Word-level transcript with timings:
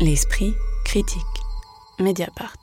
L'esprit 0.00 0.54
critique. 0.84 1.22
Mediapart. 2.00 2.56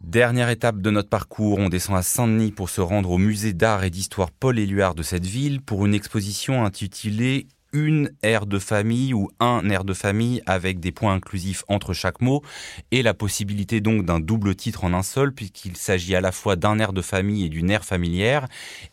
Dernière 0.00 0.50
étape 0.50 0.80
de 0.80 0.90
notre 0.90 1.08
parcours, 1.08 1.58
on 1.58 1.68
descend 1.68 1.96
à 1.96 2.02
Saint-Denis 2.02 2.52
pour 2.52 2.68
se 2.68 2.80
rendre 2.80 3.10
au 3.10 3.18
musée 3.18 3.52
d'art 3.52 3.82
et 3.82 3.90
d'histoire 3.90 4.30
Paul 4.30 4.58
Éluard 4.58 4.94
de 4.94 5.02
cette 5.02 5.26
ville 5.26 5.60
pour 5.60 5.84
une 5.84 5.94
exposition 5.94 6.64
intitulée 6.64 7.48
une 7.72 8.10
aire 8.22 8.46
de 8.46 8.58
famille 8.58 9.14
ou 9.14 9.30
un 9.38 9.68
aire 9.70 9.84
de 9.84 9.94
famille 9.94 10.42
avec 10.46 10.80
des 10.80 10.92
points 10.92 11.14
inclusifs 11.14 11.62
entre 11.68 11.92
chaque 11.92 12.20
mot 12.20 12.42
et 12.90 13.02
la 13.02 13.14
possibilité 13.14 13.80
donc 13.80 14.04
d'un 14.04 14.20
double 14.20 14.54
titre 14.54 14.84
en 14.84 14.92
un 14.92 15.02
seul 15.02 15.32
puisqu'il 15.32 15.76
s'agit 15.76 16.16
à 16.16 16.20
la 16.20 16.32
fois 16.32 16.56
d'un 16.56 16.78
aire 16.78 16.92
de 16.92 17.02
famille 17.02 17.44
et 17.44 17.48
d'une 17.48 17.70
aire 17.70 17.84
familière. 17.84 18.46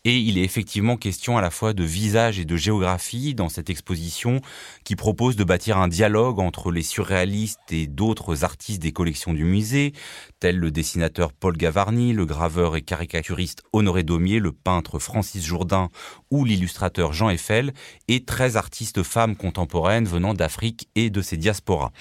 Et 0.05 0.17
il 0.17 0.37
est 0.37 0.43
effectivement 0.43 0.95
question 0.95 1.37
à 1.37 1.41
la 1.41 1.49
fois 1.49 1.73
de 1.73 1.83
visage 1.83 2.39
et 2.39 2.45
de 2.45 2.55
géographie 2.55 3.33
dans 3.33 3.49
cette 3.49 3.69
exposition 3.69 4.41
qui 4.83 4.95
propose 4.95 5.35
de 5.35 5.43
bâtir 5.43 5.77
un 5.77 5.87
dialogue 5.87 6.39
entre 6.39 6.71
les 6.71 6.83
surréalistes 6.83 7.59
et 7.71 7.87
d'autres 7.87 8.43
artistes 8.43 8.81
des 8.81 8.91
collections 8.91 9.33
du 9.33 9.43
musée 9.43 9.93
tels 10.39 10.57
le 10.57 10.69
dessinateur 10.69 11.33
Paul 11.33 11.57
Gavarni, 11.57 12.13
le 12.13 12.25
graveur 12.25 12.75
et 12.75 12.83
caricaturiste 12.83 13.63
Honoré 13.73 14.03
Daumier, 14.03 14.39
le 14.39 14.51
peintre 14.51 14.99
Francis 14.99 15.43
Jourdain 15.43 15.89
ou 16.29 16.45
l'illustrateur 16.45 17.13
Jean 17.13 17.29
Eiffel 17.29 17.73
et 18.07 18.23
13 18.23 18.55
artistes 18.55 18.66
artistes 18.67 19.01
femmes 19.01 19.37
contemporaines 19.37 20.03
venant 20.03 20.33
d'Afrique 20.33 20.89
et 20.95 21.09
de 21.09 21.21
ses 21.21 21.37
diasporas. 21.37 21.91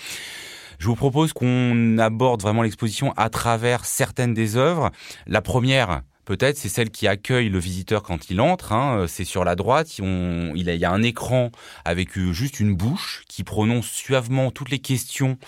Je 0.80 0.88
vous 0.88 0.96
propose 0.96 1.32
qu'on 1.32 1.96
aborde 1.98 2.42
vraiment 2.42 2.62
l'exposition 2.62 3.12
à 3.16 3.30
travers 3.30 3.84
certaines 3.84 4.34
des 4.34 4.56
œuvres. 4.56 4.90
La 5.28 5.42
première, 5.42 6.02
peut-être, 6.26 6.58
c'est 6.58 6.68
celle 6.68 6.90
qui 6.90 7.08
accueille 7.08 7.48
le 7.48 7.58
visiteur 7.58 8.02
quand 8.02 8.28
il 8.28 8.40
entre. 8.40 8.72
Hein. 8.72 9.06
C'est 9.08 9.24
sur 9.24 9.44
la 9.44 9.54
droite. 9.54 9.98
il, 9.98 10.54
y 10.56 10.84
a 10.84 10.92
un 10.92 11.02
écran 11.02 11.50
avec 11.84 12.18
euh, 12.18 12.32
juste 12.32 12.60
une 12.60 12.74
bouche 12.74 13.24
qui 13.28 13.44
prononce 13.44 13.86
suavement 13.86 14.50
toutes 14.50 14.70
les 14.70 14.80
questions 14.80 15.38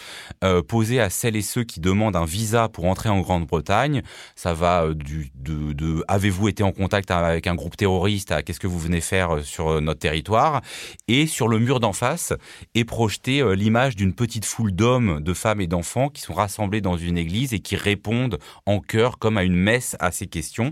euh, 0.42 0.62
posées 0.62 1.00
à 1.00 1.10
celles 1.10 1.36
et 1.36 1.42
ceux 1.42 1.64
qui 1.64 1.80
demandent 1.80 2.16
un 2.16 2.24
visa 2.24 2.68
pour 2.68 2.86
entrer 2.86 3.10
en 3.10 3.20
Grande-Bretagne. 3.20 4.02
Ça 4.36 4.54
va 4.54 4.84
euh, 4.84 4.94
du, 4.94 5.30
de, 5.34 5.72
de 5.72 6.04
avez-vous 6.08 6.48
été 6.48 6.62
en 6.62 6.72
contact 6.72 7.10
avec 7.10 7.46
un 7.46 7.56
groupe 7.56 7.76
terroriste 7.76 8.32
à 8.32 8.42
qu'est-ce 8.42 8.60
que 8.60 8.68
vous 8.68 8.78
venez 8.78 9.00
faire 9.00 9.44
sur 9.44 9.80
notre 9.82 10.00
territoire? 10.00 10.62
Et 11.08 11.26
sur 11.26 11.48
le 11.48 11.58
mur 11.58 11.80
d'en 11.80 11.92
face 11.92 12.32
est 12.74 12.84
projetée 12.84 13.42
l'image 13.56 13.96
d'une 13.96 14.14
petite 14.14 14.44
foule 14.44 14.72
d'hommes, 14.72 15.20
de 15.20 15.34
femmes 15.34 15.60
et 15.60 15.66
d'enfants 15.66 16.08
qui 16.08 16.22
sont 16.22 16.34
rassemblés 16.34 16.80
dans 16.80 16.96
une 16.96 17.18
église 17.18 17.52
et 17.52 17.58
qui 17.58 17.74
répondent 17.74 18.38
en 18.64 18.78
chœur 18.78 19.18
comme 19.18 19.36
à 19.36 19.42
une 19.42 19.56
messe 19.56 19.96
à 19.98 20.12
ces 20.12 20.26
questions. 20.26 20.67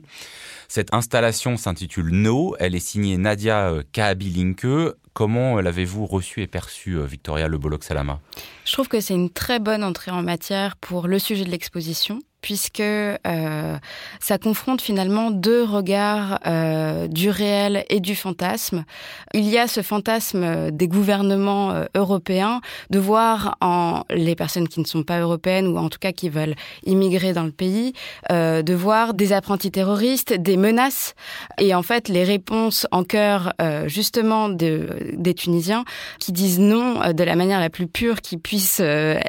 Cette 0.69 0.92
installation 0.92 1.56
s'intitule 1.56 2.11
No. 2.11 2.56
Elle 2.58 2.75
est 2.75 2.80
signée 2.80 3.16
Nadia 3.16 3.70
euh, 3.70 3.83
Kabilinke. 3.92 4.94
Comment 5.12 5.61
l'avez-vous 5.61 6.06
reçue 6.06 6.42
et 6.42 6.47
perçue, 6.47 6.98
euh, 6.98 7.06
Victoria 7.06 7.48
Le 7.48 7.58
Salama 7.80 8.20
Je 8.64 8.72
trouve 8.72 8.89
que 8.89 9.00
c'est 9.00 9.14
une 9.14 9.30
très 9.30 9.58
bonne 9.58 9.83
entrée 9.83 10.11
en 10.11 10.22
matière 10.22 10.77
pour 10.77 11.08
le 11.08 11.19
sujet 11.19 11.44
de 11.44 11.50
l'exposition 11.50 12.20
puisque 12.41 12.81
euh, 12.81 13.77
ça 14.20 14.39
confronte 14.39 14.81
finalement 14.81 15.31
deux 15.31 15.65
regards 15.65 16.39
euh, 16.47 17.09
du 17.09 17.29
réel 17.31 17.84
et 17.89 18.01
du 18.01 18.15
fantasme. 18.15 18.84
Il 19.34 19.48
y 19.48 19.59
a 19.59 19.67
ce 19.67 19.83
fantasme 19.83 20.70
des 20.70 20.89
gouvernements 20.89 21.73
euh, 21.73 21.84
européens 21.95 22.61
de 22.91 22.98
voir 22.98 23.57
les 24.11 24.34
personnes 24.34 24.69
qui 24.69 24.81
ne 24.81 24.84
sont 24.84 25.03
pas 25.03 25.19
européennes 25.19 25.67
ou 25.67 25.77
en 25.79 25.89
tout 25.89 25.98
cas 25.98 26.12
qui 26.12 26.29
veulent 26.29 26.55
immigrer 26.84 27.33
dans 27.33 27.45
le 27.45 27.51
pays, 27.51 27.92
de 28.31 28.75
voir 28.75 29.14
des 29.14 29.33
apprentis 29.33 29.70
terroristes, 29.70 30.33
des 30.33 30.57
menaces 30.57 31.14
et 31.59 31.75
en 31.75 31.83
fait 31.83 32.09
les 32.09 32.25
réponses 32.25 32.87
en 32.91 33.05
cœur 33.05 33.53
justement 33.87 34.48
de, 34.48 34.89
des 35.14 35.34
Tunisiens 35.34 35.84
qui 36.20 36.33
disent 36.33 36.59
non 36.59 37.12
de 37.12 37.25
la 37.25 37.37
manière 37.37 37.61
la 37.61 37.70
plus 37.70 37.87
pure 37.87 38.20
qui 38.20 38.37
puisse 38.37 38.81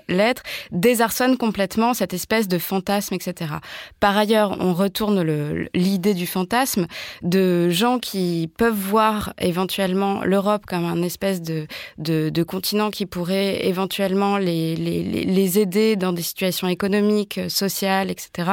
l'être, 0.08 0.44
désarçonnent 0.72 1.38
complètement 1.38 1.94
cette 1.94 2.14
espèce 2.14 2.48
de 2.48 2.58
fantasme 2.58 2.97
Par 4.00 4.18
ailleurs, 4.18 4.58
on 4.60 4.74
retourne 4.74 5.22
l'idée 5.74 6.14
du 6.14 6.28
fantasme 6.28 6.88
de 7.22 7.70
gens 7.70 8.00
qui 8.00 8.50
peuvent 8.58 8.74
voir 8.74 9.34
éventuellement 9.40 10.24
l'Europe 10.24 10.66
comme 10.66 10.86
un 10.86 11.02
espèce 11.02 11.42
de, 11.42 11.68
continent 12.44 12.90
qui 12.90 13.06
pourrait 13.06 13.66
éventuellement 13.68 14.38
les, 14.38 15.60
aider 15.60 15.96
dans 15.96 16.14
des 16.14 16.22
situations 16.22 16.68
économiques, 16.68 17.40
sociales, 17.50 18.10
etc. 18.10 18.52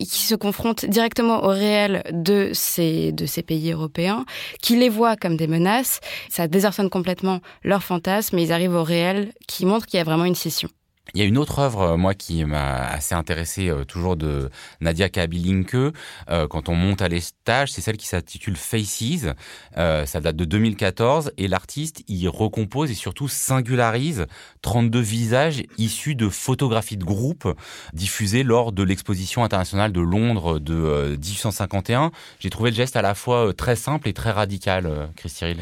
Et 0.00 0.04
qui 0.04 0.22
se 0.22 0.34
confrontent 0.34 0.84
directement 0.84 1.44
au 1.44 1.48
réel 1.48 2.02
de 2.12 2.50
ces, 2.52 3.12
pays 3.46 3.72
européens, 3.72 4.24
qui 4.62 4.76
les 4.76 4.88
voient 4.88 5.16
comme 5.16 5.36
des 5.36 5.46
menaces. 5.46 6.00
Ça 6.28 6.48
désarçonne 6.48 6.90
complètement 6.90 7.40
leur 7.62 7.82
fantasme 7.82 8.38
et 8.38 8.42
ils 8.42 8.52
arrivent 8.52 8.74
au 8.74 8.84
réel 8.84 9.32
qui 9.46 9.66
montre 9.66 9.86
qu'il 9.86 9.98
y 9.98 10.00
a 10.00 10.04
vraiment 10.04 10.24
une 10.24 10.34
scission. 10.34 10.68
Il 11.12 11.20
y 11.20 11.22
a 11.22 11.26
une 11.26 11.36
autre 11.36 11.58
œuvre, 11.58 11.82
euh, 11.82 11.96
moi, 11.98 12.14
qui 12.14 12.44
m'a 12.44 12.76
assez 12.76 13.14
intéressé, 13.14 13.68
euh, 13.68 13.84
toujours 13.84 14.16
de 14.16 14.50
Nadia 14.80 15.10
Kabilinke, 15.10 15.74
euh, 15.74 16.48
quand 16.48 16.70
on 16.70 16.74
monte 16.74 17.02
à 17.02 17.08
l'étage, 17.08 17.70
c'est 17.70 17.82
celle 17.82 17.98
qui 17.98 18.06
s'intitule 18.06 18.56
Faces. 18.56 19.26
ça 19.74 20.20
date 20.20 20.36
de 20.36 20.44
2014 20.44 21.32
et 21.36 21.46
l'artiste 21.46 22.02
y 22.08 22.26
recompose 22.26 22.90
et 22.90 22.94
surtout 22.94 23.28
singularise 23.28 24.26
32 24.62 24.98
visages 25.00 25.62
issus 25.76 26.14
de 26.14 26.28
photographies 26.28 26.96
de 26.96 27.04
groupe 27.04 27.54
diffusées 27.92 28.42
lors 28.42 28.72
de 28.72 28.82
l'exposition 28.82 29.44
internationale 29.44 29.92
de 29.92 30.00
Londres 30.00 30.58
de 30.58 31.16
1851. 31.16 32.12
J'ai 32.40 32.50
trouvé 32.50 32.70
le 32.70 32.76
geste 32.76 32.96
à 32.96 33.02
la 33.02 33.14
fois 33.14 33.52
très 33.52 33.76
simple 33.76 34.08
et 34.08 34.12
très 34.14 34.30
radical, 34.30 35.10
Christy 35.16 35.56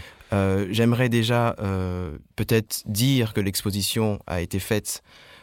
J'aimerais 0.71 1.09
déjà 1.09 1.57
peut-être 2.37 2.83
dire 2.87 3.33
que 3.33 3.41
l'exposition 3.41 4.21
a 4.27 4.41
été 4.41 4.61
faite 4.61 5.03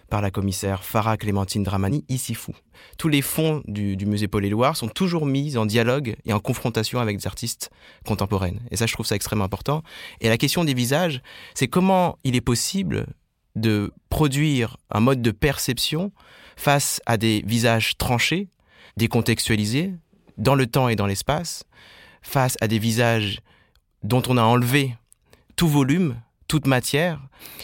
par 0.09 0.21
la 0.21 0.31
commissaire 0.31 0.83
Farah 0.83 1.17
Clémentine 1.17 1.63
Dramani, 1.63 2.03
ici 2.09 2.33
fou. 2.33 2.53
Tous 2.97 3.07
les 3.07 3.21
fonds 3.21 3.61
du, 3.65 3.95
musée 4.05 4.27
Paul 4.27 4.45
Éluard 4.45 4.75
sont 4.75 4.87
toujours 4.87 5.25
mis 5.25 5.57
en 5.57 5.65
dialogue 5.65 6.15
et 6.25 6.33
en 6.33 6.39
confrontation 6.39 6.99
avec 6.99 7.17
des 7.17 7.27
artistes 7.27 7.69
contemporaines. 8.05 8.59
Et 8.71 8.77
ça, 8.77 8.85
je 8.85 8.93
trouve 8.93 9.05
ça 9.05 9.15
extrêmement 9.15 9.45
important. 9.45 9.83
Et 10.21 10.29
la 10.29 10.37
question 10.37 10.63
des 10.63 10.73
visages, 10.73 11.21
c'est 11.53 11.67
comment 11.67 12.17
il 12.23 12.35
est 12.35 12.41
possible 12.41 13.07
de 13.55 13.93
produire 14.09 14.77
un 14.89 14.99
mode 14.99 15.21
de 15.21 15.31
perception 15.31 16.11
face 16.55 17.01
à 17.05 17.17
des 17.17 17.43
visages 17.45 17.97
tranchés, 17.97 18.49
décontextualisés, 18.97 19.93
dans 20.37 20.55
le 20.55 20.67
temps 20.67 20.89
et 20.89 20.95
dans 20.95 21.07
l'espace, 21.07 21.63
face 22.21 22.57
à 22.61 22.67
des 22.67 22.79
visages 22.79 23.39
dont 24.03 24.23
on 24.27 24.37
a 24.37 24.43
enlevé 24.43 24.95
tout 25.55 25.67
volume, 25.67 26.15
toute 26.47 26.67
matière, 26.67 27.21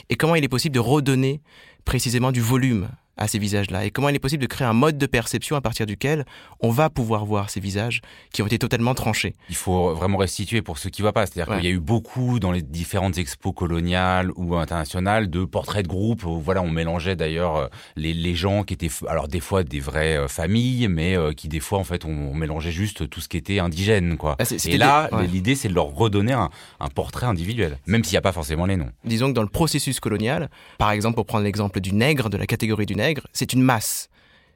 et 0.10 0.16
comment 0.16 0.36
il 0.36 0.44
est 0.44 0.50
possible 0.50 0.76
de 0.76 0.80
redonner 0.80 1.42
précisément 1.86 2.32
du 2.32 2.42
volume 2.42 2.90
à 3.18 3.28
ces 3.28 3.40
visages-là 3.40 3.86
et 3.86 3.92
comment 3.92 4.10
il 4.10 4.16
est 4.16 4.20
possible 4.20 4.42
de 4.42 4.48
créer 4.48 4.68
un 4.68 4.74
mode 4.74 4.98
de 4.98 5.06
perception 5.06 5.56
à 5.56 5.62
partir 5.62 5.86
duquel 5.86 6.26
on 6.60 6.70
va 6.70 6.90
pouvoir 6.90 7.26
voir 7.26 7.50
ces 7.50 7.60
visages 7.60 8.02
qui 8.32 8.42
ont 8.42 8.48
été 8.48 8.60
totalement 8.60 8.94
tranchés. 8.94 9.34
Il 9.50 9.56
faut 9.56 9.94
vraiment 9.94 10.18
restituer 10.18 10.62
pour 10.62 10.78
ceux 10.78 10.90
qui 10.90 11.02
ne 11.02 11.06
voient 11.06 11.14
pas. 11.14 11.26
C'est-à-dire 11.26 11.56
qu'il 11.56 11.66
y 11.66 11.68
a 11.68 11.72
eu 11.72 11.80
beaucoup 11.80 12.40
dans 12.40 12.52
les 12.52 12.62
différentes 12.62 13.18
expos 13.18 13.54
coloniales 13.56 14.32
ou 14.36 14.56
internationales 14.56 15.30
de 15.30 15.46
portraits 15.46 15.84
de 15.84 15.88
groupe 15.88 16.26
où 16.26 16.40
voilà, 16.40 16.62
on 16.62 16.70
mélangeait 16.70 17.16
d'ailleurs 17.16 17.56
euh, 17.56 17.68
les, 17.96 18.14
les, 18.14 18.36
gens 18.36 18.64
qui 18.64 18.74
étaient, 18.74 18.90
alors 19.08 19.28
des 19.28 19.40
fois 19.40 19.64
des 19.64 19.80
vraies 19.80 20.18
euh, 20.18 20.28
familles, 20.28 20.88
mais 20.88 21.18
euh, 21.18 21.32
qui 21.32 21.48
des 21.48 21.60
fois 21.60 21.80
en 21.80 21.84
fait 21.84 22.06
on, 22.06 22.34
mélangeait 22.34 22.72
juste 22.72 23.10
tout 23.10 23.22
ce 23.22 23.30
qui 23.30 23.38
était 23.38 23.60
indigène. 23.60 24.18
Quoi. 24.18 24.36
Ah, 24.40 24.44
et 24.66 24.78
là, 24.78 25.10
l'idée 25.32 25.56
c'est 25.56 25.70
de 25.70 25.74
leur 25.74 25.88
redonner 25.88 26.34
un, 26.34 26.50
un 26.80 26.88
portrait 26.90 27.26
individuel, 27.26 27.78
même 27.86 28.04
s'il 28.04 28.14
n'y 28.14 28.18
a 28.18 28.22
pas 28.22 28.34
forcément 28.34 28.66
les 28.66 28.76
noms. 28.76 28.90
Disons 29.06 29.30
que 29.30 29.34
dans 29.34 29.42
le 29.42 29.48
processus 29.48 30.00
colonial, 30.00 30.50
par 30.78 30.92
exemple 30.92 31.16
pour 31.16 31.26
prendre 31.26 31.46
l'exemple 31.46 31.80
du 31.80 31.94
nègre, 31.94 32.30
de 32.30 32.38
la 32.38 32.46
catégorie 32.46 32.86
du 32.86 32.96
nègre, 32.96 33.05
c'est 33.34 33.54
une 33.54 33.62
masse. 33.62 34.10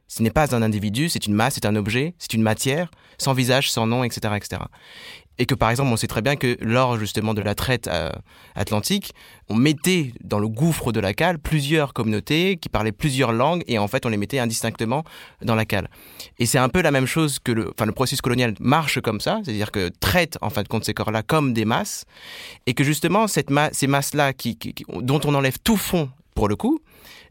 Ce 0.07 0.23
n'est 0.23 0.31
pas 0.31 0.55
un 0.55 0.61
individu, 0.63 1.07
c'est 1.07 1.27
une 1.27 1.35
masse, 1.35 1.53
c'est 1.55 1.67
un 1.67 1.75
objet, 1.75 2.15
c'est 2.17 2.33
une 2.33 2.41
matière, 2.41 2.89
sans 3.19 3.33
visage, 3.33 3.71
sans 3.71 3.85
nom, 3.85 4.03
etc., 4.03 4.33
etc. 4.35 4.61
Et 5.37 5.45
que 5.45 5.55
par 5.55 5.69
exemple, 5.69 5.91
on 5.93 5.95
sait 5.97 6.07
très 6.07 6.21
bien 6.21 6.35
que 6.35 6.57
lors 6.59 6.97
justement 6.97 7.33
de 7.33 7.41
la 7.41 7.55
traite 7.55 7.87
euh, 7.87 8.09
atlantique, 8.55 9.13
on 9.47 9.55
mettait 9.55 10.11
dans 10.21 10.39
le 10.39 10.49
gouffre 10.49 10.91
de 10.91 10.99
la 10.99 11.13
cale 11.13 11.39
plusieurs 11.39 11.93
communautés 11.93 12.57
qui 12.57 12.69
parlaient 12.69 12.91
plusieurs 12.91 13.31
langues 13.31 13.63
et 13.67 13.79
en 13.79 13.87
fait 13.87 14.05
on 14.05 14.09
les 14.09 14.17
mettait 14.17 14.39
indistinctement 14.39 15.05
dans 15.41 15.55
la 15.55 15.65
cale. 15.65 15.89
Et 16.39 16.45
c'est 16.45 16.57
un 16.57 16.67
peu 16.69 16.81
la 16.81 16.91
même 16.91 17.05
chose 17.05 17.39
que 17.39 17.53
le, 17.53 17.71
processus 17.71 18.19
colonial 18.19 18.53
marche 18.59 18.99
comme 18.99 19.21
ça, 19.21 19.39
c'est-à-dire 19.43 19.71
que 19.71 19.89
traite 20.01 20.37
en 20.41 20.49
fin 20.49 20.63
de 20.63 20.67
compte 20.67 20.83
ces 20.83 20.93
corps-là 20.93 21.23
comme 21.23 21.53
des 21.53 21.65
masses 21.65 22.05
et 22.65 22.73
que 22.73 22.83
justement 22.83 23.27
cette 23.27 23.49
ces 23.71 23.87
masses-là 23.87 24.33
dont 25.01 25.21
on 25.23 25.35
enlève 25.35 25.57
tout 25.63 25.77
fond 25.77 26.09
pour 26.35 26.49
le 26.49 26.55
coup, 26.55 26.81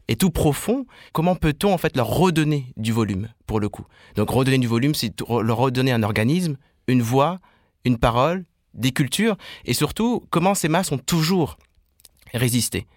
et 0.09 0.15
tout 0.15 0.31
profond, 0.31 0.87
comment 1.13 1.35
peut-on 1.35 1.71
en 1.71 1.77
fait 1.77 1.95
leur 1.95 2.07
redonner 2.07 2.73
du 2.77 2.91
volume 2.91 3.29
pour 3.45 3.59
le 3.59 3.69
coup? 3.69 3.85
Donc 4.15 4.31
redonner 4.31 4.57
du 4.57 4.67
volume, 4.67 4.95
c'est 4.95 5.13
leur 5.19 5.57
redonner 5.57 5.91
un 5.91 6.01
organisme, 6.01 6.57
une 6.87 7.03
voix, 7.03 7.39
une 7.85 7.99
parole, 7.99 8.43
des 8.73 8.91
cultures, 8.91 9.37
et 9.65 9.73
surtout 9.75 10.25
comment 10.31 10.55
ces 10.55 10.67
masses 10.67 10.91
ont 10.91 10.97
toujours 10.97 11.59
résisté. 12.33 12.87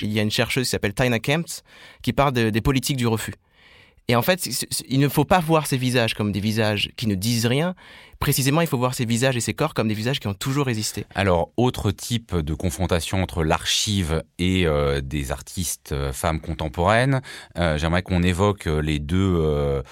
Il 0.00 0.12
y 0.12 0.20
a 0.20 0.22
une 0.22 0.30
chercheuse 0.30 0.66
qui 0.66 0.70
s'appelle 0.70 0.94
Tina 0.94 1.18
Kempf 1.18 1.62
qui 2.00 2.12
parle 2.12 2.32
des 2.32 2.60
politiques 2.60 2.96
du 2.96 3.08
refus. 3.08 3.34
Et 4.12 4.14
en 4.14 4.20
fait, 4.20 4.46
il 4.90 5.00
ne 5.00 5.08
faut 5.08 5.24
pas 5.24 5.40
voir 5.40 5.66
ces 5.66 5.78
visages 5.78 6.12
comme 6.12 6.32
des 6.32 6.40
visages 6.40 6.90
qui 6.98 7.06
ne 7.06 7.14
disent 7.14 7.46
rien. 7.46 7.74
Précisément, 8.18 8.60
il 8.60 8.66
faut 8.66 8.76
voir 8.76 8.94
ces 8.94 9.06
visages 9.06 9.38
et 9.38 9.40
ces 9.40 9.54
corps 9.54 9.72
comme 9.72 9.88
des 9.88 9.94
visages 9.94 10.20
qui 10.20 10.28
ont 10.28 10.34
toujours 10.34 10.68
existé. 10.68 11.06
Alors, 11.14 11.50
autre 11.56 11.90
type 11.92 12.36
de 12.36 12.52
confrontation 12.52 13.22
entre 13.22 13.42
l'archive 13.42 14.22
et 14.38 14.66
euh, 14.66 15.00
des 15.00 15.32
artistes 15.32 15.92
euh, 15.92 16.12
femmes 16.12 16.40
contemporaines, 16.40 17.22
euh, 17.56 17.78
j'aimerais 17.78 18.02
qu'on 18.02 18.22
évoque 18.22 18.66
les 18.66 18.98
deux 18.98 19.82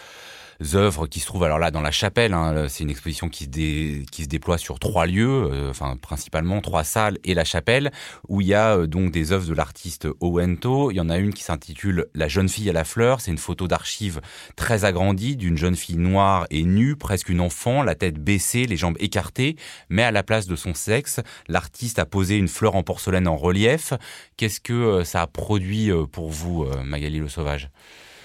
œuvres 0.74 1.06
qui 1.06 1.20
se 1.20 1.26
trouvent 1.26 1.44
alors 1.44 1.58
là 1.58 1.70
dans 1.70 1.80
la 1.80 1.90
chapelle. 1.90 2.34
Hein, 2.34 2.66
c'est 2.68 2.84
une 2.84 2.90
exposition 2.90 3.28
qui 3.28 3.44
se, 3.44 4.28
déploie 4.28 4.58
sur 4.58 4.78
trois 4.78 5.06
lieux, 5.06 5.48
euh, 5.50 5.70
enfin 5.70 5.96
principalement 5.96 6.60
trois 6.60 6.84
salles 6.84 7.18
et 7.24 7.34
la 7.34 7.44
chapelle, 7.44 7.90
où 8.28 8.40
il 8.40 8.48
y 8.48 8.54
a 8.54 8.76
euh, 8.76 8.86
donc 8.86 9.10
des 9.10 9.32
œuvres 9.32 9.48
de 9.48 9.54
l'artiste 9.54 10.08
Owento. 10.20 10.90
Il 10.90 10.96
y 10.96 11.00
en 11.00 11.08
a 11.08 11.18
une 11.18 11.32
qui 11.32 11.42
s'intitule 11.42 12.06
La 12.14 12.28
jeune 12.28 12.48
fille 12.48 12.68
à 12.70 12.72
la 12.72 12.84
fleur. 12.84 13.20
C'est 13.20 13.30
une 13.30 13.38
photo 13.38 13.68
d'archives 13.68 14.20
très 14.56 14.84
agrandie 14.84 15.36
d'une 15.36 15.56
jeune 15.56 15.76
fille 15.76 15.98
noire 15.98 16.46
et 16.50 16.64
nue, 16.64 16.96
presque 16.96 17.28
une 17.28 17.40
enfant, 17.40 17.82
la 17.82 17.94
tête 17.94 18.18
baissée, 18.18 18.66
les 18.66 18.76
jambes 18.76 18.96
écartées, 19.00 19.56
mais 19.88 20.02
à 20.02 20.10
la 20.10 20.22
place 20.22 20.46
de 20.46 20.56
son 20.56 20.74
sexe, 20.74 21.20
l'artiste 21.48 21.98
a 21.98 22.06
posé 22.06 22.36
une 22.36 22.48
fleur 22.48 22.74
en 22.74 22.82
porcelaine 22.82 23.28
en 23.28 23.36
relief. 23.36 23.92
Qu'est-ce 24.36 24.60
que 24.60 24.72
euh, 24.72 25.04
ça 25.04 25.22
a 25.22 25.26
produit 25.26 25.90
pour 26.12 26.30
vous, 26.30 26.66
Magali 26.84 27.18
Le 27.18 27.28
Sauvage? 27.28 27.70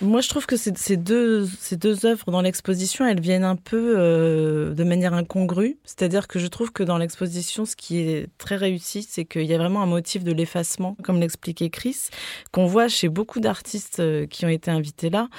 Moi, 0.01 0.19
je 0.19 0.27
trouve 0.27 0.45
que 0.45 0.57
ces 0.57 0.97
deux, 0.97 1.47
ces 1.59 1.77
deux 1.77 2.05
œuvres 2.05 2.29
dans 2.29 2.41
l'exposition, 2.41 3.05
elles 3.05 3.21
viennent 3.21 3.45
un 3.45 3.55
peu 3.55 3.95
euh, 3.97 4.73
de 4.73 4.83
manière 4.83 5.13
incongrue. 5.13 5.77
C'est-à-dire 5.85 6.27
que 6.27 6.37
je 6.37 6.47
trouve 6.47 6.71
que 6.71 6.83
dans 6.83 6.97
l'exposition, 6.97 7.65
ce 7.65 7.75
qui 7.77 7.99
est 7.99 8.27
très 8.37 8.57
réussi, 8.57 9.07
c'est 9.07 9.23
qu'il 9.23 9.45
y 9.45 9.53
a 9.53 9.57
vraiment 9.57 9.81
un 9.81 9.85
motif 9.85 10.23
de 10.23 10.33
l'effacement, 10.33 10.97
comme 11.01 11.21
l'expliquait 11.21 11.69
Chris, 11.69 12.09
qu'on 12.51 12.65
voit 12.65 12.89
chez 12.89 13.07
beaucoup 13.07 13.39
d'artistes 13.39 13.99
euh, 13.99 14.25
qui 14.27 14.45
ont 14.45 14.49
été 14.49 14.69
invités 14.69 15.09
là. 15.09 15.29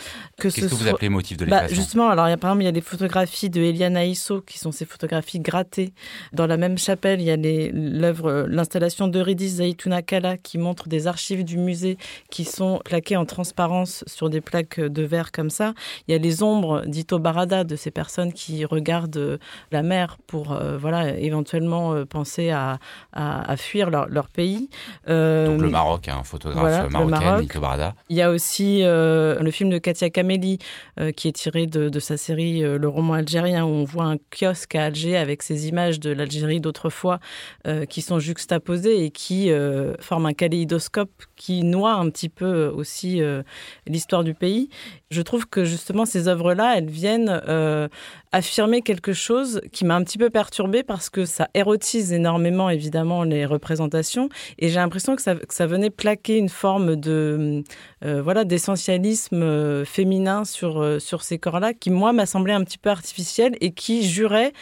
Qu'est-ce 0.40 0.60
que, 0.60 0.66
vous 0.66 0.88
appelez 0.88 1.10
motif 1.10 1.36
de 1.36 1.44
bah, 1.44 1.62
l'effacement? 1.62 1.76
Justement, 1.76 2.08
alors 2.08 2.26
il 2.28 2.30
y 2.30 2.34
a, 2.34 2.38
par 2.38 2.50
exemple, 2.50 2.62
il 2.62 2.66
y 2.66 2.68
a 2.68 2.72
des 2.72 2.80
photographies 2.80 3.50
de 3.50 3.60
Eliana 3.60 4.06
Isso, 4.06 4.40
qui 4.40 4.58
sont 4.58 4.72
ces 4.72 4.86
photographies 4.86 5.40
grattées. 5.40 5.92
Dans 6.32 6.46
la 6.46 6.56
même 6.56 6.78
chapelle, 6.78 7.20
il 7.20 7.26
y 7.26 7.30
a 7.30 7.36
l'œuvre, 7.36 8.46
l'installation 8.48 9.06
d'Eurydice 9.08 9.56
Zaitouna 9.56 10.00
Kala, 10.00 10.38
qui 10.38 10.56
montre 10.56 10.88
des 10.88 11.06
archives 11.06 11.44
du 11.44 11.58
musée 11.58 11.98
qui 12.30 12.44
sont 12.44 12.80
plaquées 12.84 13.16
en 13.16 13.26
transparence 13.26 14.02
sur 14.06 14.30
des 14.30 14.40
plaques 14.46 14.80
de 14.80 15.02
verre 15.02 15.32
comme 15.32 15.50
ça. 15.50 15.74
Il 16.08 16.12
y 16.12 16.14
a 16.14 16.18
les 16.18 16.42
ombres 16.42 16.82
d'Ito 16.86 17.18
Barada, 17.18 17.64
de 17.64 17.76
ces 17.76 17.90
personnes 17.90 18.32
qui 18.32 18.64
regardent 18.64 19.16
euh, 19.16 19.38
la 19.72 19.82
mer 19.82 20.16
pour 20.26 20.52
euh, 20.52 20.78
voilà, 20.78 21.18
éventuellement 21.18 21.92
euh, 21.92 22.04
penser 22.04 22.50
à, 22.50 22.78
à, 23.12 23.56
fuir 23.56 23.90
leur, 23.90 24.08
leur 24.08 24.28
pays. 24.28 24.70
Donc 25.06 25.60
le 25.60 25.68
Maroc, 25.68 26.08
un 26.08 26.22
photographe 26.22 26.90
marocain, 26.90 27.42
Ito 27.42 27.60
Barada. 27.60 27.94
Il 28.08 28.16
y 28.16 28.22
a 28.22 28.30
aussi 28.30 28.82
le 28.82 29.50
film 29.50 29.68
de 29.70 29.78
Katia 29.78 30.10
Kameli, 30.10 30.58
qui 31.16 31.28
est 31.28 31.32
tiré 31.32 31.66
de, 31.66 31.88
de, 31.88 32.00
sa 32.00 32.16
série 32.16 32.60
Le 32.60 32.88
roman 32.88 33.14
algérien, 33.14 33.64
où 33.64 33.68
on 33.68 33.84
voit 33.84 34.04
un 34.04 34.16
kiosque 34.30 34.76
à 34.76 34.84
Alger 34.84 35.16
avec 35.16 35.42
ces 35.42 35.68
images 35.68 35.98
de 35.98 36.10
l'Algérie 36.10 36.60
d'autrefois 36.60 37.18
qui 37.88 38.02
sont 38.02 38.20
juxtaposées 38.20 39.04
et 39.04 39.10
qui 39.10 39.50
forment 40.00 40.26
un 40.26 40.34
kaléidoscope 40.34 41.10
qui 41.34 41.64
noie 41.64 41.94
un 41.94 42.08
petit 42.10 42.28
peu 42.28 42.68
aussi 42.68 43.20
l'histoire 43.86 44.22
du 44.22 44.35
pays. 44.36 44.68
Je 45.10 45.22
trouve 45.22 45.46
que 45.46 45.64
justement 45.64 46.04
ces 46.04 46.28
œuvres-là, 46.28 46.74
elles 46.76 46.90
viennent 46.90 47.40
euh, 47.48 47.88
affirmer 48.32 48.82
quelque 48.82 49.12
chose 49.12 49.60
qui 49.72 49.84
m'a 49.84 49.94
un 49.94 50.02
petit 50.02 50.18
peu 50.18 50.30
perturbée 50.30 50.82
parce 50.82 51.10
que 51.10 51.24
ça 51.24 51.48
érotise 51.54 52.12
énormément 52.12 52.70
évidemment 52.70 53.22
les 53.22 53.46
représentations 53.46 54.28
et 54.58 54.68
j'ai 54.68 54.76
l'impression 54.76 55.16
que 55.16 55.22
ça, 55.22 55.66
venait 55.66 55.90
plaquer 55.90 56.36
une 56.36 56.48
forme 56.48 56.96
de 56.96 57.62
euh, 58.04 58.20
voilà 58.22 58.44
d'essentialisme 58.44 59.42
euh, 59.42 59.84
féminin 59.84 60.44
sur 60.44 61.00
sur 61.00 61.22
ces 61.22 61.38
corps-là 61.38 61.72
qui 61.72 61.90
moi 61.90 62.12
m'a 62.12 62.26
semblé 62.26 62.52
un 62.52 62.62
petit 62.64 62.78
peu 62.78 62.90
artificiel 62.90 63.56
et 63.60 63.72
qui 63.72 64.06
jurait 64.06 64.52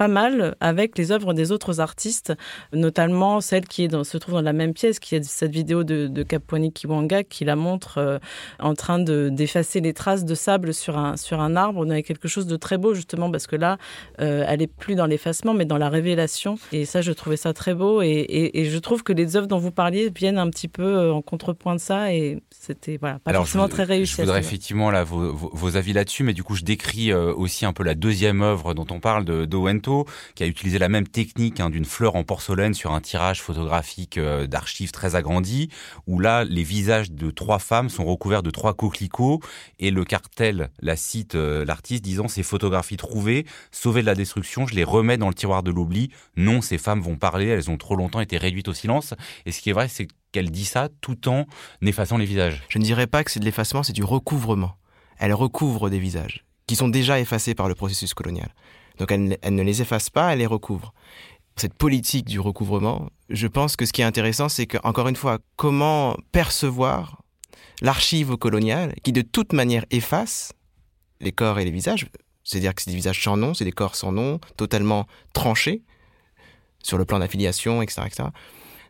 pas 0.00 0.08
mal 0.08 0.56
avec 0.60 0.96
les 0.96 1.12
œuvres 1.12 1.34
des 1.34 1.52
autres 1.52 1.78
artistes, 1.78 2.32
notamment 2.72 3.42
celle 3.42 3.66
qui 3.66 3.84
est 3.84 3.88
dans, 3.88 4.02
se 4.02 4.16
trouve 4.16 4.32
dans 4.32 4.40
la 4.40 4.54
même 4.54 4.72
pièce, 4.72 4.98
qui 4.98 5.14
est 5.14 5.22
cette 5.22 5.52
vidéo 5.52 5.84
de, 5.84 6.06
de 6.06 6.22
Kapwani 6.22 6.72
Kiwanga 6.72 7.22
qui 7.22 7.44
la 7.44 7.54
montre 7.54 7.98
euh, 7.98 8.18
en 8.60 8.72
train 8.72 8.98
d'effacer 8.98 9.82
les 9.82 9.92
traces 9.92 10.24
de 10.24 10.34
sable 10.34 10.72
sur 10.72 10.96
un, 10.96 11.18
sur 11.18 11.42
un 11.42 11.54
arbre. 11.54 11.82
On 11.84 11.90
avait 11.90 12.02
quelque 12.02 12.28
chose 12.28 12.46
de 12.46 12.56
très 12.56 12.78
beau 12.78 12.94
justement 12.94 13.30
parce 13.30 13.46
que 13.46 13.56
là, 13.56 13.76
euh, 14.22 14.42
elle 14.48 14.62
est 14.62 14.74
plus 14.74 14.94
dans 14.94 15.04
l'effacement 15.04 15.52
mais 15.52 15.66
dans 15.66 15.76
la 15.76 15.90
révélation. 15.90 16.58
Et 16.72 16.86
ça, 16.86 17.02
je 17.02 17.12
trouvais 17.12 17.36
ça 17.36 17.52
très 17.52 17.74
beau. 17.74 18.00
Et, 18.00 18.24
et, 18.54 18.64
je 18.70 18.78
trouve 18.78 19.02
que 19.02 19.12
les 19.12 19.36
œuvres 19.36 19.48
dont 19.48 19.58
vous 19.58 19.70
parliez 19.70 20.08
viennent 20.08 20.38
un 20.38 20.48
petit 20.48 20.68
peu 20.68 20.96
euh, 20.96 21.12
en 21.12 21.20
contrepoint 21.20 21.74
de 21.74 21.80
ça. 21.80 22.14
Et 22.14 22.42
c'était 22.48 22.96
voilà, 22.96 23.18
pas 23.18 23.34
forcément 23.34 23.68
très 23.68 23.84
réussi. 23.84 24.14
Je 24.16 24.22
voudrais 24.22 24.40
effectivement 24.40 24.90
là, 24.90 25.04
vos, 25.04 25.34
vos, 25.34 25.76
avis 25.76 25.92
là-dessus, 25.92 26.24
mais 26.24 26.32
du 26.32 26.42
coup, 26.42 26.54
je 26.54 26.64
décris 26.64 27.12
aussi 27.12 27.66
un 27.66 27.74
peu 27.74 27.82
la 27.82 27.94
deuxième 27.94 28.40
œuvre 28.40 28.72
dont 28.72 28.86
on 28.90 28.98
parle 28.98 29.26
de 29.26 29.44
qui 30.34 30.42
a 30.42 30.46
utilisé 30.46 30.78
la 30.78 30.88
même 30.88 31.06
technique 31.06 31.60
hein, 31.60 31.70
d'une 31.70 31.84
fleur 31.84 32.16
en 32.16 32.24
porcelaine 32.24 32.74
sur 32.74 32.92
un 32.92 33.00
tirage 33.00 33.40
photographique 33.40 34.18
euh, 34.18 34.46
d'archives 34.46 34.92
très 34.92 35.14
agrandi, 35.14 35.68
où 36.06 36.18
là, 36.18 36.44
les 36.44 36.62
visages 36.62 37.10
de 37.10 37.30
trois 37.30 37.58
femmes 37.58 37.88
sont 37.88 38.04
recouverts 38.04 38.42
de 38.42 38.50
trois 38.50 38.74
coquelicots, 38.74 39.40
et 39.78 39.90
le 39.90 40.04
cartel 40.04 40.70
la 40.80 40.96
cite 40.96 41.34
euh, 41.34 41.64
l'artiste 41.64 42.02
disant 42.02 42.28
ces 42.28 42.42
photographies 42.42 42.96
trouvées, 42.96 43.46
sauvées 43.70 44.02
de 44.02 44.06
la 44.06 44.14
destruction, 44.14 44.66
je 44.66 44.74
les 44.74 44.84
remets 44.84 45.18
dans 45.18 45.28
le 45.28 45.34
tiroir 45.34 45.62
de 45.62 45.70
l'oubli. 45.70 46.10
Non, 46.36 46.60
ces 46.60 46.78
femmes 46.78 47.00
vont 47.00 47.16
parler, 47.16 47.46
elles 47.46 47.70
ont 47.70 47.76
trop 47.76 47.96
longtemps 47.96 48.20
été 48.20 48.38
réduites 48.38 48.68
au 48.68 48.74
silence. 48.74 49.14
Et 49.46 49.52
ce 49.52 49.60
qui 49.60 49.70
est 49.70 49.74
vrai, 49.74 49.88
c'est 49.88 50.08
qu'elle 50.32 50.50
dit 50.50 50.64
ça 50.64 50.88
tout 51.00 51.28
en 51.28 51.46
effaçant 51.82 52.16
les 52.16 52.24
visages. 52.24 52.62
Je 52.68 52.78
ne 52.78 52.84
dirais 52.84 53.06
pas 53.06 53.24
que 53.24 53.30
c'est 53.30 53.40
de 53.40 53.44
l'effacement, 53.44 53.82
c'est 53.82 53.92
du 53.92 54.04
recouvrement. 54.04 54.76
Elle 55.18 55.34
recouvre 55.34 55.90
des 55.90 55.98
visages 55.98 56.44
qui 56.66 56.76
sont 56.76 56.88
déjà 56.88 57.18
effacés 57.18 57.54
par 57.54 57.68
le 57.68 57.74
processus 57.74 58.14
colonial. 58.14 58.54
Donc 59.00 59.10
elle, 59.12 59.54
ne 59.54 59.62
les 59.62 59.80
efface 59.80 60.10
pas, 60.10 60.32
elle 60.32 60.40
les 60.40 60.46
recouvre. 60.46 60.92
Cette 61.56 61.72
politique 61.72 62.26
du 62.26 62.38
recouvrement, 62.38 63.08
je 63.30 63.46
pense 63.46 63.74
que 63.74 63.86
ce 63.86 63.92
qui 63.94 64.02
est 64.02 64.04
intéressant, 64.04 64.50
c'est 64.50 64.66
que, 64.66 64.76
encore 64.84 65.08
une 65.08 65.16
fois, 65.16 65.38
comment 65.56 66.16
percevoir 66.32 67.22
l'archive 67.80 68.36
coloniale 68.36 68.94
qui 69.02 69.12
de 69.12 69.22
toute 69.22 69.54
manière 69.54 69.86
efface 69.90 70.52
les 71.20 71.32
corps 71.32 71.58
et 71.58 71.64
les 71.64 71.70
visages, 71.70 72.06
c'est-à-dire 72.44 72.74
que 72.74 72.82
c'est 72.82 72.90
des 72.90 72.96
visages 72.96 73.22
sans 73.22 73.38
nom, 73.38 73.54
c'est 73.54 73.64
des 73.64 73.72
corps 73.72 73.96
sans 73.96 74.12
nom, 74.12 74.38
totalement 74.58 75.06
tranchés 75.32 75.82
sur 76.82 76.98
le 76.98 77.06
plan 77.06 77.20
d'affiliation, 77.20 77.80
etc., 77.80 78.02
etc. 78.06 78.28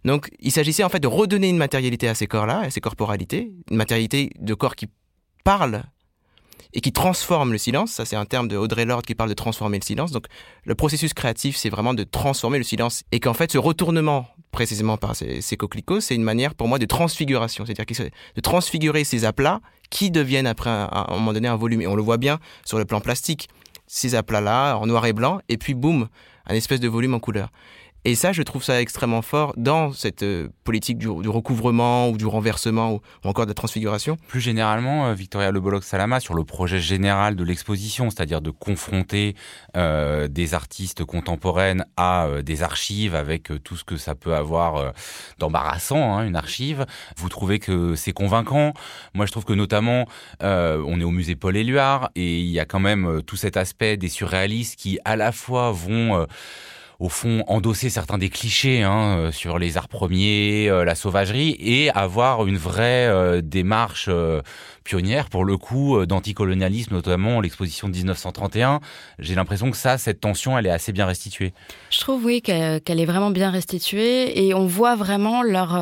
Donc 0.05 0.31
il 0.41 0.51
s'agissait 0.51 0.83
en 0.83 0.89
fait 0.89 1.01
de 1.01 1.07
redonner 1.07 1.49
une 1.49 1.57
matérialité 1.57 2.09
à 2.09 2.17
ces 2.17 2.27
corps-là, 2.27 2.61
à 2.61 2.71
ces 2.71 2.81
corporalités, 2.81 3.53
une 3.71 3.77
matérialité 3.77 4.31
de 4.41 4.55
corps 4.55 4.75
qui 4.75 4.89
parlent 5.45 5.85
et 6.73 6.81
qui 6.81 6.93
transforme 6.93 7.53
le 7.53 7.59
silence. 7.59 7.93
Ça, 7.93 8.05
c'est 8.05 8.17
un 8.17 8.25
terme 8.25 8.49
de 8.49 8.57
Audrey 8.57 8.85
Lorde 8.85 9.05
qui 9.05 9.15
parle 9.15 9.29
de 9.29 9.35
transformer 9.35 9.79
le 9.79 9.85
silence. 9.85 10.13
Donc, 10.13 10.27
le 10.65 10.75
processus 10.75 11.15
créatif, 11.15 11.57
c'est 11.57 11.71
vraiment 11.71 11.95
de 11.95 12.05
transformer 12.05 12.59
le 12.59 12.65
silence. 12.65 13.03
Et 13.13 13.21
qu'en 13.21 13.35
fait, 13.35 13.53
ce 13.53 13.59
retournement, 13.59 14.27
précisément 14.51 14.97
par 14.97 15.17
ces, 15.17 15.41
ces 15.41 15.57
coquelicots, 15.57 16.01
c'est 16.01 16.15
une 16.15 16.23
manière 16.23 16.55
pour 16.55 16.69
moi 16.69 16.79
de 16.79 16.87
transfiguration. 16.87 17.67
C'est-à-dire 17.67 18.11
de 18.37 18.41
transfigurer 18.41 19.05
ces 19.05 19.25
aplats 19.25 19.61
qui 19.91 20.11
deviennent 20.11 20.47
après, 20.47 20.71
à 20.71 21.07
un 21.11 21.15
moment 21.15 21.33
donné, 21.33 21.49
un 21.49 21.57
volume. 21.57 21.83
Et 21.83 21.87
on 21.87 21.97
le 21.97 22.03
voit 22.03 22.17
bien 22.17 22.39
sur 22.65 22.79
le 22.79 22.85
plan 22.85 23.01
plastique. 23.01 23.49
Ces 23.87 24.15
aplats-là, 24.15 24.77
en 24.77 24.87
noir 24.87 25.05
et 25.07 25.13
blanc, 25.13 25.41
et 25.49 25.57
puis 25.57 25.75
boum, 25.75 26.09
un 26.47 26.55
espèce 26.55 26.81
de 26.81 26.89
volume 26.89 27.15
en 27.15 27.19
couleur. 27.19 27.51
Et 28.07 28.15
ça, 28.15 28.33
je 28.33 28.43
trouve 28.43 28.65
ça 28.65 28.81
extrêmement 28.81 29.21
fort 29.21 29.53
dans 29.59 29.93
cette 29.93 30.23
euh, 30.23 30.49
politique 30.65 30.97
du, 30.97 31.07
recouvrement 31.07 32.09
ou 32.09 32.17
du 32.17 32.25
renversement 32.25 32.95
ou, 32.95 33.01
encore 33.25 33.45
de 33.45 33.51
la 33.51 33.55
transfiguration. 33.55 34.17
Plus 34.27 34.41
généralement, 34.41 35.09
euh, 35.09 35.15
Victoria 35.15 35.51
Le 35.51 35.61
Salama, 35.83 36.19
sur 36.19 36.33
le 36.33 36.45
projet 36.45 36.81
général 36.81 37.37
de 37.37 37.45
l'exposition, 37.45 38.09
c'est-à-dire 38.09 38.41
de 38.41 38.51
confronter 38.51 39.37
euh, 39.77 40.29
des 40.29 40.55
artistes 40.55 41.05
contemporaines 41.05 41.85
à 41.99 42.27
des 42.43 42.63
archives 42.63 43.15
avec 43.15 43.51
tout 43.63 43.77
ce 43.77 43.85
que 43.85 43.99
ça 43.99 44.15
peut 44.15 44.35
avoir 44.35 44.93
d'embarrassant, 45.39 46.17
hein, 46.17 46.27
une 46.27 46.37
archive. 46.37 46.87
Vous 47.17 47.29
trouvez 47.29 47.59
que 47.59 47.95
c'est 47.97 48.13
convaincant 48.13 48.73
Moi, 49.15 49.27
je 49.27 49.33
trouve 49.33 49.45
que 49.45 49.53
notamment, 49.53 50.07
on 50.41 51.01
est 51.01 51.05
au 51.05 51.11
musée 51.11 51.37
Paul 51.37 51.57
Éluard 51.57 52.11
et 52.15 52.41
il 52.41 52.49
y 52.49 52.59
a 52.59 52.65
quand 52.65 52.81
même 52.81 53.23
tout 53.27 53.37
cet 53.37 53.57
aspect 53.57 53.97
des 53.97 54.09
surréalistes 54.09 54.79
qui, 54.79 54.99
à 55.05 55.17
la 55.17 55.33
fois, 55.33 55.71
vont 55.71 56.27
au 57.01 57.09
fond 57.09 57.43
endosser 57.47 57.89
certains 57.89 58.19
des 58.19 58.29
clichés 58.29 58.83
hein, 58.83 59.17
euh, 59.19 59.33
sur 59.33 59.59
les 59.59 59.79
arts 59.79 59.89
premiers, 59.89 60.69
euh, 60.69 60.85
la 60.85 60.95
sauvagerie, 60.95 61.57
et 61.59 61.91
avoir 61.91 62.47
une 62.47 62.59
vraie 62.59 63.07
euh, 63.09 63.41
démarche 63.41 64.11
pionnière 64.85 65.29
pour 65.29 65.45
le 65.45 65.57
coup 65.57 66.05
d'anticolonialisme, 66.07 66.95
notamment 66.95 67.41
l'exposition 67.41 67.89
de 67.89 67.95
1931. 67.95 68.81
J'ai 69.19 69.35
l'impression 69.35 69.71
que 69.71 69.77
ça, 69.77 69.99
cette 69.99 70.21
tension, 70.21 70.59
elle 70.59 70.67
est 70.67 70.71
assez 70.71 70.93
bien 70.93 71.07
restituée. 71.07 71.53
Je 71.91 72.01
trouve 72.01 72.25
oui 72.25 72.43
qu'elle 72.43 72.81
est 72.87 73.05
vraiment 73.05 73.31
bien 73.31 73.51
restituée 73.51 74.47
et 74.47 74.55
on 74.55 74.67
voit 74.67 74.97
vraiment 74.97 75.43
leur 75.43 75.79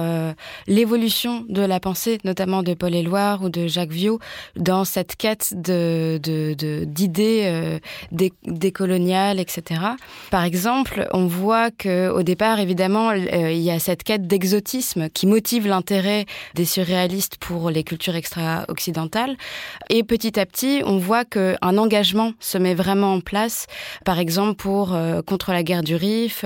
l'évolution 0.67 1.45
de 1.49 1.63
la 1.63 1.81
pensée, 1.81 2.19
notamment 2.25 2.63
de 2.63 2.75
Paul 2.75 2.95
Éluard 2.95 3.43
ou 3.43 3.49
de 3.49 3.67
Jacques 3.67 3.93
Viau, 3.93 4.19
dans 4.57 4.85
cette 4.85 5.17
quête 5.17 5.55
d'idées 5.55 6.21
de, 8.13 8.31
décoloniales, 8.45 9.41
etc. 9.41 9.81
Par 10.31 10.45
exemple, 10.45 11.09
on 11.13 11.27
voit 11.27 11.71
que 11.71 12.11
au 12.11 12.23
départ, 12.23 12.61
évidemment, 12.61 13.13
il 13.13 13.61
y 13.61 13.71
a 13.71 13.79
cette 13.79 14.03
quête 14.03 14.27
d'exotisme 14.27 15.09
qui 15.11 15.27
motive 15.27 15.67
l'intérêt 15.67 16.27
des 16.55 16.65
surréalistes 16.65 17.37
pour 17.39 17.71
les 17.71 17.85
cultures 17.85 18.17
extra-occidentales. 18.17 18.88
Et 19.91 20.03
petit 20.03 20.39
à 20.39 20.47
petit, 20.47 20.83
on 20.85 20.99
voit 20.99 21.25
qu'un 21.25 21.79
engagement 21.79 22.33
se 22.41 22.59
met 22.59 22.75
vraiment 22.75 23.15
en 23.15 23.21
place, 23.21 23.67
par 24.05 24.19
exemple 24.19 24.55
pour 24.55 24.97
contre 25.27 25.53
la 25.53 25.63
guerre 25.63 25.83
du 25.83 25.95
Rif, 25.95 26.45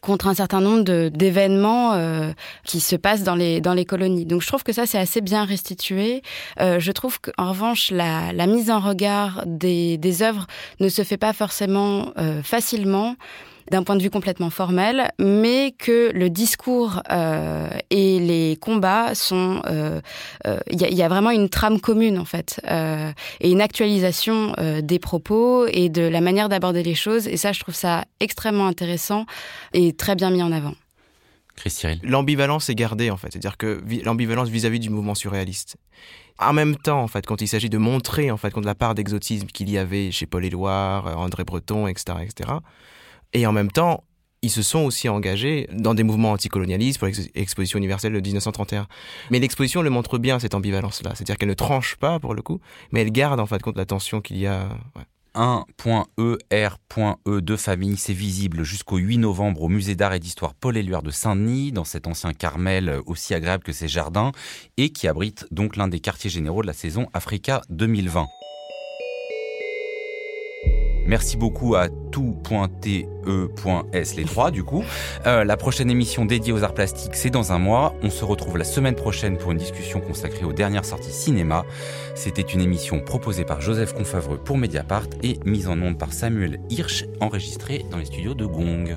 contre 0.00 0.26
un 0.26 0.34
certain 0.34 0.60
nombre 0.60 1.08
d'événements 1.08 2.32
qui 2.64 2.80
se 2.80 2.96
passent 2.96 3.22
dans 3.22 3.34
les 3.34 3.60
dans 3.60 3.74
les 3.74 3.84
colonies. 3.84 4.26
Donc 4.26 4.42
je 4.42 4.46
trouve 4.46 4.62
que 4.62 4.72
ça 4.72 4.86
c'est 4.86 4.98
assez 4.98 5.20
bien 5.20 5.44
restitué. 5.44 6.22
je 6.58 6.90
trouve 6.90 7.20
qu'en 7.20 7.50
revanche 7.50 7.90
la, 7.90 8.46
mise 8.46 8.70
en 8.70 8.80
regard 8.80 9.42
des, 9.46 9.98
des 9.98 10.22
œuvres 10.22 10.46
ne 10.80 10.88
se 10.88 11.02
fait 11.02 11.16
pas 11.16 11.32
forcément 11.32 12.12
euh, 12.18 12.42
facilement 12.42 13.16
d'un 13.70 13.82
point 13.82 13.96
de 13.96 14.02
vue 14.02 14.10
complètement 14.10 14.50
formel, 14.50 15.10
mais 15.18 15.74
que 15.78 16.10
le 16.12 16.30
discours 16.30 17.02
euh, 17.10 17.68
et 17.90 18.20
les 18.20 18.56
combats 18.60 19.14
sont, 19.14 19.62
il 19.64 19.72
euh, 19.72 20.00
euh, 20.46 20.58
y, 20.70 20.84
a, 20.84 20.90
y, 20.90 21.02
a 21.02 21.08
vraiment 21.08 21.30
une 21.30 21.48
trame 21.48 21.80
commune 21.80 22.18
en 22.18 22.24
fait, 22.24 22.60
euh, 22.70 23.12
et 23.40 23.50
une 23.50 23.60
actualisation 23.60 24.54
euh, 24.58 24.80
des 24.80 24.98
propos 24.98 25.66
et 25.66 25.88
de 25.88 26.02
la 26.02 26.20
manière 26.20 26.48
d'aborder 26.48 26.82
les 26.82 26.94
choses. 26.94 27.26
Et 27.28 27.36
ça, 27.36 27.52
je 27.52 27.60
trouve 27.60 27.74
ça 27.74 28.04
extrêmement 28.20 28.66
intéressant 28.66 29.26
et 29.72 29.92
très 29.92 30.14
bien 30.14 30.30
mis 30.30 30.42
en 30.42 30.52
avant. 30.52 30.74
L'ambivalence 32.02 32.68
est 32.68 32.74
gardée 32.74 33.10
en 33.10 33.16
fait, 33.16 33.28
c'est-à-dire 33.32 33.56
que 33.56 33.82
l'ambivalence 34.04 34.48
vis-à-vis 34.48 34.80
du 34.80 34.90
mouvement 34.90 35.14
surréaliste. 35.14 35.76
En 36.38 36.52
même 36.52 36.76
temps, 36.76 37.00
en 37.00 37.06
fait, 37.06 37.26
quand 37.26 37.40
il 37.40 37.46
s'agit 37.46 37.70
de 37.70 37.78
montrer, 37.78 38.30
en 38.32 38.36
fait, 38.36 38.50
contre 38.50 38.66
la 38.66 38.74
part 38.74 38.94
d'exotisme 38.96 39.46
qu'il 39.46 39.70
y 39.70 39.78
avait 39.78 40.10
chez 40.10 40.26
Paul 40.26 40.44
Éluard, 40.44 41.06
euh, 41.06 41.14
André 41.14 41.44
Breton, 41.44 41.86
etc., 41.86 42.18
etc., 42.22 42.50
et 43.34 43.46
en 43.46 43.52
même 43.52 43.70
temps, 43.70 44.04
ils 44.42 44.50
se 44.50 44.62
sont 44.62 44.80
aussi 44.80 45.08
engagés 45.08 45.68
dans 45.72 45.94
des 45.94 46.02
mouvements 46.02 46.32
anticolonialistes 46.32 46.98
pour 46.98 47.08
l'exposition 47.08 47.78
universelle 47.78 48.12
de 48.12 48.20
1931. 48.20 48.86
Mais 49.30 49.38
l'exposition 49.38 49.80
le 49.80 49.90
montre 49.90 50.18
bien, 50.18 50.38
cette 50.38 50.54
ambivalence-là. 50.54 51.12
C'est-à-dire 51.14 51.38
qu'elle 51.38 51.48
ne 51.48 51.54
tranche 51.54 51.96
pas, 51.96 52.20
pour 52.20 52.34
le 52.34 52.42
coup, 52.42 52.60
mais 52.92 53.00
elle 53.00 53.10
garde, 53.10 53.40
en 53.40 53.46
fait, 53.46 53.62
compte 53.62 53.78
la 53.78 53.86
tension 53.86 54.20
qu'il 54.20 54.38
y 54.38 54.46
a. 54.46 54.68
Ouais. 54.96 55.02
1.er.e 55.34 57.40
de 57.40 57.56
famille. 57.56 57.96
C'est 57.96 58.12
visible 58.12 58.62
jusqu'au 58.62 58.98
8 58.98 59.18
novembre 59.18 59.62
au 59.62 59.68
musée 59.68 59.96
d'art 59.96 60.12
et 60.12 60.20
d'histoire 60.20 60.54
Paul 60.54 60.76
Éluard 60.76 61.02
de 61.02 61.10
Saint-Denis, 61.10 61.72
dans 61.72 61.82
cet 61.82 62.06
ancien 62.06 62.32
Carmel 62.32 63.00
aussi 63.06 63.34
agréable 63.34 63.64
que 63.64 63.72
ses 63.72 63.88
jardins, 63.88 64.30
et 64.76 64.90
qui 64.90 65.08
abrite 65.08 65.44
donc 65.50 65.76
l'un 65.76 65.88
des 65.88 65.98
quartiers 65.98 66.30
généraux 66.30 66.62
de 66.62 66.68
la 66.68 66.72
saison 66.72 67.08
Africa 67.14 67.62
2020. 67.70 68.28
Merci 71.06 71.36
beaucoup 71.36 71.74
à 71.74 71.88
tout.te.s 71.88 73.04
les 74.16 74.24
trois 74.24 74.50
du 74.50 74.64
coup. 74.64 74.84
Euh, 75.26 75.44
la 75.44 75.56
prochaine 75.56 75.90
émission 75.90 76.24
dédiée 76.24 76.52
aux 76.52 76.62
arts 76.62 76.74
plastiques, 76.74 77.14
c'est 77.14 77.30
dans 77.30 77.52
un 77.52 77.58
mois. 77.58 77.94
On 78.02 78.10
se 78.10 78.24
retrouve 78.24 78.56
la 78.56 78.64
semaine 78.64 78.94
prochaine 78.94 79.36
pour 79.36 79.52
une 79.52 79.58
discussion 79.58 80.00
consacrée 80.00 80.44
aux 80.44 80.52
dernières 80.52 80.84
sorties 80.84 81.12
cinéma. 81.12 81.64
C'était 82.14 82.42
une 82.42 82.60
émission 82.60 83.00
proposée 83.00 83.44
par 83.44 83.60
Joseph 83.60 83.94
Confavreux 83.94 84.38
pour 84.38 84.58
Mediapart 84.58 85.08
et 85.22 85.38
mise 85.44 85.68
en 85.68 85.80
onde 85.80 85.98
par 85.98 86.12
Samuel 86.12 86.60
Hirsch, 86.70 87.04
enregistrée 87.20 87.84
dans 87.90 87.98
les 87.98 88.06
studios 88.06 88.34
de 88.34 88.46
Gong. 88.46 88.96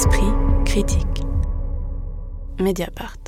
L'esprit 0.00 0.32
critique. 0.64 1.20
Mediapart. 2.58 3.19